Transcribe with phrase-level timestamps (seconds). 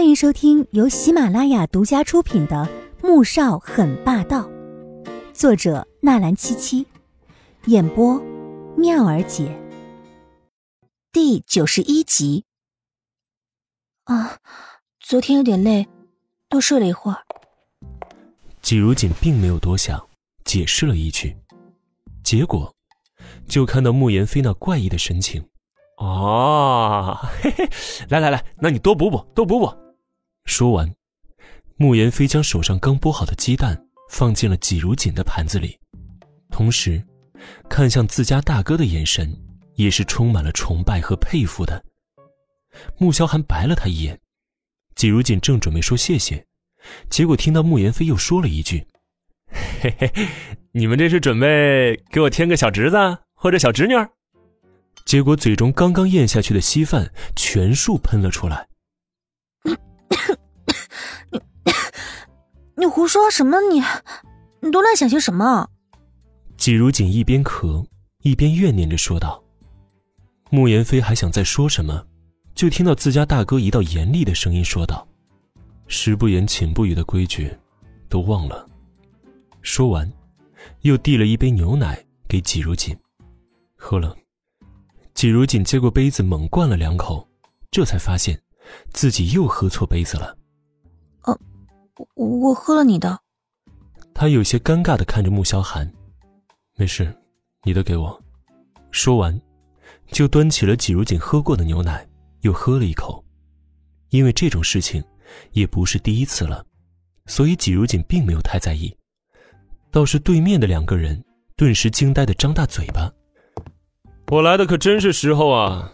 [0.00, 2.66] 欢迎收听由喜马拉雅独家出品的
[3.06, 4.48] 《穆少很霸道》，
[5.34, 6.86] 作者纳兰七七，
[7.66, 8.18] 演播
[8.78, 9.54] 妙儿姐。
[11.12, 12.46] 第九十一集。
[14.04, 14.38] 啊，
[15.00, 15.86] 昨天有点累，
[16.48, 17.18] 多睡了一会儿。
[18.62, 20.02] 季如锦并没有多想，
[20.46, 21.36] 解释了一句，
[22.24, 22.74] 结果
[23.46, 25.46] 就看到慕言飞那怪异的神情。
[25.98, 27.68] 哦，嘿嘿，
[28.08, 29.70] 来来来，那你多补补，多补补。
[30.50, 30.92] 说完，
[31.76, 35.78] 慕言飞将手上刚剥好的鸡蛋放进了季如锦的盘子里，
[36.50, 37.00] 同时，
[37.68, 39.32] 看向自家大哥的眼神
[39.76, 41.84] 也是充满了崇拜和佩服的。
[42.98, 44.20] 穆萧寒白了他一眼，
[44.96, 46.44] 季如锦正准备说谢谢，
[47.08, 48.84] 结果听到慕言飞又说了一句
[49.80, 50.12] ：“嘿嘿，
[50.72, 52.96] 你们这是准备给我添个小侄子
[53.34, 53.94] 或者小侄女？”
[55.06, 58.66] 结果嘴中刚刚咽下去的稀饭全数喷了出来。
[61.30, 61.40] 你
[62.76, 63.58] 你胡说什么？
[63.70, 63.82] 你
[64.60, 65.68] 你都乱想些什么？
[66.56, 67.86] 季如锦一边咳
[68.22, 69.42] 一边怨念着说道。
[70.50, 72.06] 慕言飞还想再说什么，
[72.54, 75.06] 就听到自家大哥一道严厉的声音说道
[75.86, 77.56] ：“食不言，寝不语的规矩，
[78.08, 78.66] 都忘了。”
[79.62, 80.10] 说完，
[80.80, 82.96] 又递了一杯牛奶给季如锦，
[83.76, 84.16] 喝了。
[85.14, 87.28] 季如锦接过杯子，猛灌了两口，
[87.70, 88.40] 这才发现，
[88.92, 90.36] 自己又喝错杯子了。
[91.22, 91.38] 哦，
[92.14, 93.18] 我我喝了你的。
[94.14, 95.90] 他有些尴尬的看着穆萧寒，
[96.76, 97.14] 没事，
[97.62, 98.22] 你的给我。
[98.90, 99.40] 说完，
[100.10, 102.06] 就端起了季如锦喝过的牛奶，
[102.40, 103.24] 又喝了一口。
[104.10, 105.02] 因为这种事情，
[105.52, 106.66] 也不是第一次了，
[107.26, 108.94] 所以季如锦并没有太在意。
[109.92, 111.24] 倒是对面的两个人，
[111.56, 113.10] 顿时惊呆的张大嘴巴。
[114.30, 115.92] 我来的可真是时候啊！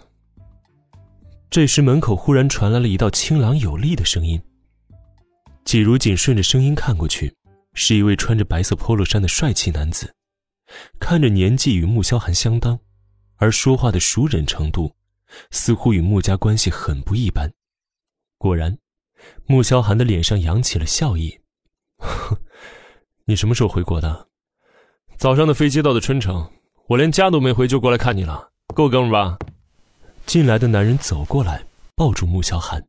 [1.48, 4.41] 这时门口忽然传来了一道清朗有力的声音。
[5.64, 7.34] 季如锦顺着声音看过去，
[7.75, 10.14] 是一位穿着白色 polo 衫的帅气男子，
[11.00, 12.78] 看着年纪与穆萧寒相当，
[13.37, 14.94] 而说话的熟人程度，
[15.50, 17.50] 似乎与穆家关系很不一般。
[18.38, 18.76] 果然，
[19.47, 21.41] 穆萧寒的脸上扬起了笑意。
[23.25, 24.28] 你什么时候回国的？
[25.16, 26.50] 早上的飞机到的春城。
[26.88, 29.37] 我连家都没回就过来看你了，够哥们吧？
[30.26, 31.64] 进来的男人走过来，
[31.94, 32.84] 抱住穆萧寒。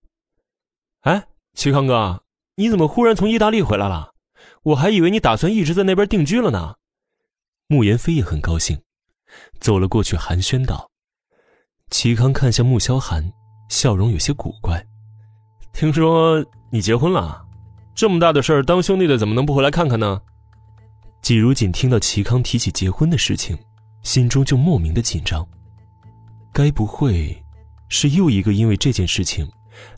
[1.01, 2.23] 哎，齐康哥，
[2.55, 4.11] 你怎么忽然从意大利回来了？
[4.63, 6.75] 我还以为你打算一直在那边定居了呢。
[7.67, 8.81] 穆言飞也很高兴，
[9.59, 10.89] 走了过去寒暄道。
[11.91, 13.31] 齐康看向穆萧寒，
[13.69, 14.83] 笑容有些古怪。
[15.71, 17.45] 听说你结婚了？
[17.95, 20.21] 这么大的事儿，当兄弟的怎么能不回来看看呢？
[21.21, 23.57] 季如锦听到齐康提起结婚的事情。
[24.03, 25.45] 心中就莫名的紧张，
[26.57, 27.40] 该不会
[27.88, 29.47] 是又一个因为这件事情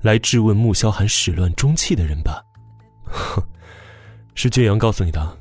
[0.01, 2.43] 来质问穆萧寒始乱终弃的人吧？
[3.05, 3.41] 哼，
[4.35, 5.37] 是俊阳告诉你的。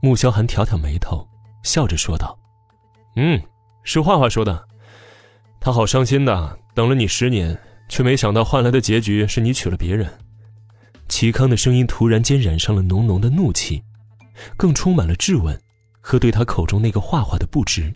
[0.00, 1.28] 穆萧寒挑挑眉头，
[1.62, 2.38] 笑着说道
[3.16, 3.38] ：“嗯，
[3.82, 4.66] 是画画说的。
[5.60, 7.60] 他好伤心的，等了你十年，
[7.90, 10.10] 却没想到换来的结局是你娶了别人。”
[11.06, 13.82] 齐康的声音突然间染上了浓浓的怒气，
[14.56, 15.60] 更充满了质问。
[16.00, 17.94] 和对他口中那个画画的不值，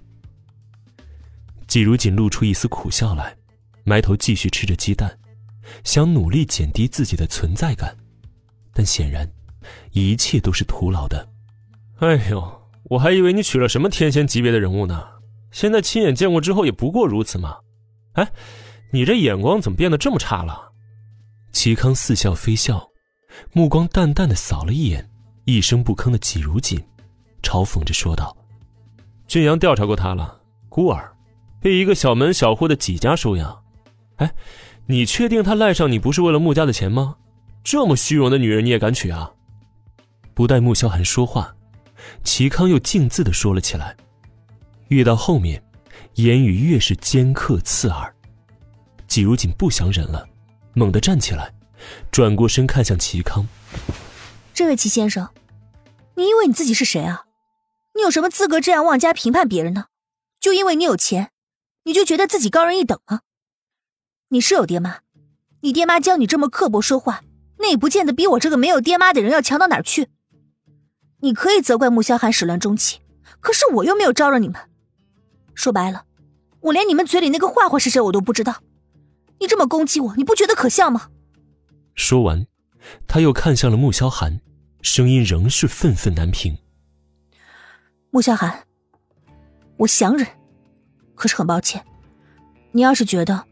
[1.69, 3.37] 季如锦露出一丝苦笑来，
[3.85, 5.17] 埋头继续吃着鸡蛋，
[5.85, 7.95] 想努力减低自己的存在感，
[8.73, 9.31] 但显然，
[9.93, 11.29] 一切都是徒劳的。
[11.99, 15.07] 哎呦，我还以为你娶了什么天仙级别的人物呢，
[15.53, 17.59] 现在亲眼见过之后也不过如此嘛。
[18.15, 18.33] 哎，
[18.91, 20.73] 你这眼光怎么变得这么差了？
[21.53, 22.89] 齐康似笑非笑，
[23.53, 25.09] 目光淡淡的扫了一眼
[25.45, 26.83] 一声不吭的季如锦。
[27.43, 28.37] 嘲讽着说道
[29.29, 31.11] ：“俊阳调查过他了，孤儿，
[31.61, 33.63] 被一个小门小户的几家收养。
[34.17, 34.35] 哎，
[34.87, 37.17] 你确定他赖上你不是为了穆家的钱吗？
[37.63, 39.33] 这么虚荣的女人你也敢娶啊？”
[40.35, 41.55] 不待穆萧寒说话，
[42.23, 43.97] 齐康又径自的说了起来，
[44.89, 45.63] 越到后面，
[46.15, 48.15] 言语越是尖刻刺耳。
[49.07, 50.29] 季如锦不想忍了，
[50.75, 51.53] 猛地站起来，
[52.11, 53.49] 转过身看向齐康
[54.55, 55.29] ：“这位齐先生，
[56.15, 57.25] 你以为你自己是谁啊？”
[57.97, 59.87] 你有什么资格这样妄加评判别人呢？
[60.39, 61.31] 就因为你有钱，
[61.89, 63.23] 你就觉得自己高人一等吗？
[64.29, 64.99] 你是有爹妈，
[65.63, 67.23] 你爹妈教你这么刻薄说话，
[67.61, 70.11] 那也不见得比我这个没有爹妈的人要强到哪儿去。
[71.21, 73.01] 你可以责怪穆萧寒始乱终弃，
[73.41, 74.61] 可是我又没有招惹你们。
[75.55, 76.05] 说白了，
[76.61, 78.57] 我连你们嘴里那个坏话是谁我都不知道。
[79.41, 81.09] 你这么攻击我，你不觉得可笑吗？
[81.95, 82.47] 说完，
[83.07, 84.43] 他又看向了穆萧寒，
[84.83, 86.55] 声音仍是愤愤难平。
[88.11, 88.67] 穆萧寒，
[89.79, 90.29] 我想忍，
[91.19, 91.85] 可是很抱歉，
[92.71, 93.45] 你要是觉得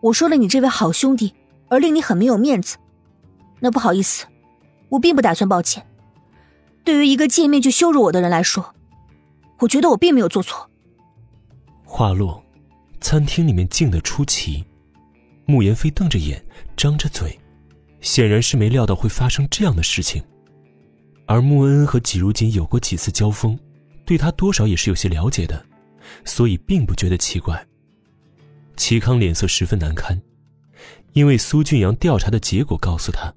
[0.00, 1.34] 我说了你这位好兄弟
[1.68, 2.78] 而令你很没有面子，
[3.60, 4.26] 那不好意思，
[4.88, 5.86] 我并不打算抱歉。
[6.82, 8.74] 对于一个见面就羞辱我的人来说，
[9.58, 10.70] 我觉得我并没有做错。
[11.84, 12.42] 话落，
[13.02, 14.64] 餐厅里面静得出奇。
[15.44, 16.42] 穆言飞瞪着眼，
[16.74, 17.38] 张着嘴，
[18.00, 20.22] 显然是没料到会发生这样的事情。
[21.26, 23.58] 而穆恩恩和季如锦有过几次交锋，
[24.06, 25.66] 对他多少也是有些了解的，
[26.24, 27.66] 所以并不觉得奇怪。
[28.76, 30.20] 齐康脸色十分难堪，
[31.12, 33.32] 因为苏俊阳调查的结果告诉他，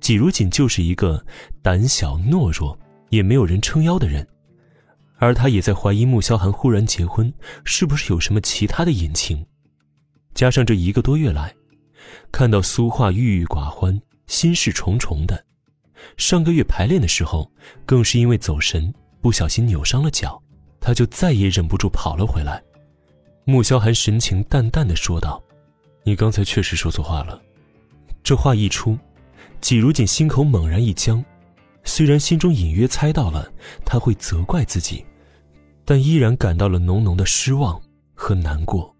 [0.00, 1.24] 季如锦就是一个
[1.62, 2.78] 胆小懦弱。
[3.10, 4.26] 也没有人撑腰的人，
[5.18, 7.32] 而他也在怀疑穆萧寒忽然结婚
[7.64, 9.46] 是不是有什么其他的隐情。
[10.34, 11.54] 加上这一个多月来，
[12.32, 15.46] 看到苏画郁郁寡欢、心事重重的，
[16.16, 17.48] 上个月排练的时候，
[17.86, 20.42] 更是因为走神不小心扭伤了脚，
[20.86, 22.62] 他就再也忍不住跑了回来。
[23.44, 25.42] 穆萧寒神情淡淡的说道
[26.06, 27.42] ：“你刚才确实说错话了。”
[28.22, 28.96] 这话一出，
[29.60, 31.24] 季如锦心口猛然一僵。
[31.82, 33.52] 虽然心中隐约猜到了
[33.84, 35.04] 他会责怪自己，
[35.84, 37.82] 但依然感到了浓浓的失望
[38.14, 38.95] 和难过。